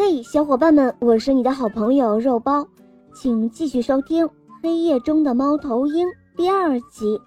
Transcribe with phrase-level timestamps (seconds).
[0.00, 2.64] 嘿，小伙伴们，我是你的好朋友肉包，
[3.16, 4.24] 请继续收听
[4.62, 7.20] 《黑夜中的猫头鹰》第二集。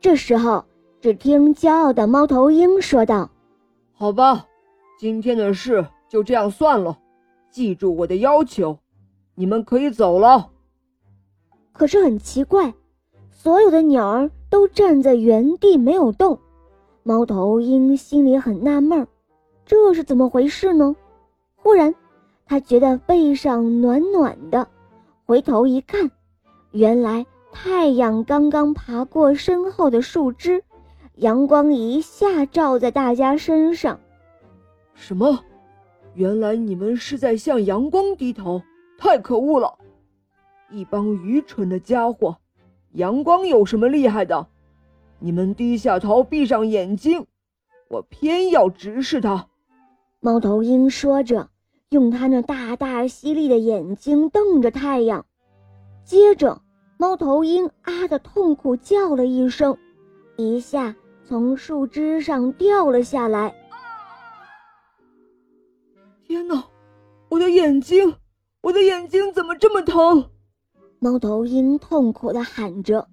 [0.00, 0.64] 这时候，
[1.02, 3.30] 只听骄傲的猫头鹰说道
[3.92, 4.46] ：“好吧，
[4.98, 6.98] 今天的事就这样算了，
[7.50, 8.78] 记住我的要求，
[9.34, 10.48] 你们可以走了。”
[11.74, 12.72] 可是很奇怪，
[13.30, 16.38] 所有的鸟儿都站在原地没有动。
[17.02, 19.08] 猫头鹰心里很纳闷儿，
[19.64, 20.94] 这是怎么回事呢？
[21.56, 21.94] 忽然，
[22.46, 24.68] 他觉得背上暖暖的，
[25.24, 26.10] 回头一看，
[26.72, 30.62] 原来太阳刚刚爬过身后的树枝，
[31.16, 33.98] 阳光一下照在大家身上。
[34.94, 35.38] 什么？
[36.14, 38.60] 原来你们是在向阳光低头？
[38.98, 39.78] 太可恶了！
[40.70, 42.36] 一帮愚蠢的家伙！
[42.92, 44.46] 阳光有什么厉害的？
[45.22, 47.26] 你们低下头，闭上眼睛，
[47.88, 49.48] 我偏要直视它。
[50.18, 51.50] 猫头鹰说着，
[51.90, 55.26] 用它那大大犀利的眼睛瞪着太阳。
[56.04, 56.62] 接着，
[56.96, 59.76] 猫头鹰啊的痛苦叫了一声，
[60.38, 63.54] 一下从树枝上掉了下来。
[66.24, 66.64] 天哪，
[67.28, 68.14] 我的眼睛，
[68.62, 70.30] 我的眼睛怎么这么疼？
[70.98, 73.06] 猫头鹰痛苦地喊着。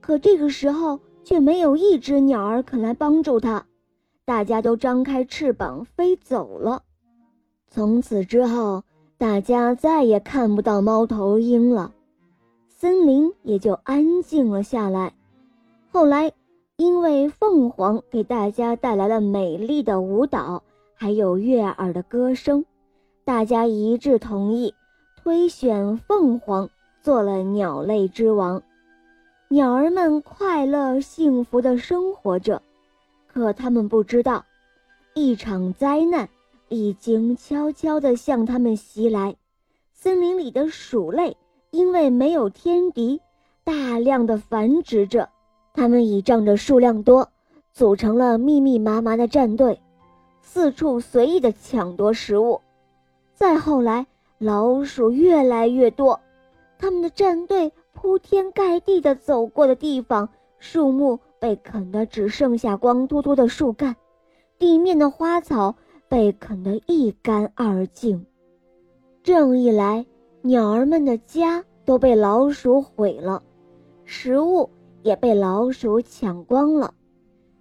[0.00, 1.00] 可这个时候。
[1.24, 3.66] 却没有一只鸟儿肯来帮助他，
[4.24, 6.82] 大家都张开翅膀飞走了。
[7.68, 8.84] 从此之后，
[9.18, 11.92] 大家再也看不到猫头鹰了，
[12.68, 15.14] 森林也就安静了下来。
[15.90, 16.30] 后来，
[16.76, 20.62] 因为凤凰给大家带来了美丽的舞蹈，
[20.94, 22.64] 还有悦耳的歌声，
[23.24, 24.74] 大家一致同意
[25.16, 26.68] 推选凤凰
[27.00, 28.62] 做了鸟类之王。
[29.48, 32.62] 鸟儿们快乐幸福地生活着，
[33.26, 34.44] 可他们不知道，
[35.14, 36.28] 一场灾难
[36.68, 39.36] 已经悄悄地向他们袭来。
[39.92, 41.36] 森林里的鼠类
[41.70, 43.20] 因为没有天敌，
[43.62, 45.28] 大量的繁殖着。
[45.72, 47.28] 它们倚仗着数量多，
[47.72, 49.80] 组成了密密麻麻的战队，
[50.40, 52.60] 四处随意地抢夺食物。
[53.34, 54.06] 再后来，
[54.38, 56.20] 老鼠越来越多，
[56.78, 57.72] 他们的战队。
[58.04, 60.28] 铺天盖地的走过的地方，
[60.58, 63.96] 树木被啃得只剩下光秃秃的树干，
[64.58, 65.74] 地面的花草
[66.06, 68.26] 被啃得一干二净。
[69.22, 70.04] 这样一来，
[70.42, 73.42] 鸟儿们的家都被老鼠毁了，
[74.04, 74.68] 食物
[75.02, 76.92] 也被老鼠抢光了，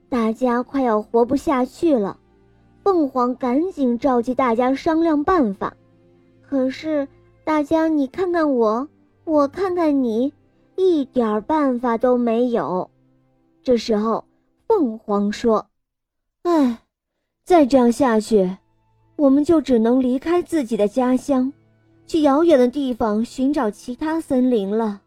[0.10, 2.20] 大家快要活不下去了。
[2.84, 5.78] 凤凰赶紧召集大家商量办法，
[6.42, 7.08] 可是
[7.46, 8.90] 大家你看看我。
[9.26, 10.34] 我看看你，
[10.76, 12.90] 一点办法都没有。
[13.64, 14.26] 这时候，
[14.68, 15.68] 凤凰说
[16.44, 16.80] ：“哎，
[17.46, 18.58] 再这样下去，
[19.16, 21.54] 我们就只能离开自己的家乡，
[22.06, 25.02] 去遥远的地方寻找其他森林了。”